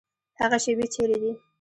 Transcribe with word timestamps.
هغه 0.39 0.57
شیبې 0.63 0.85
چیري 0.93 1.17
دي؟ 1.21 1.31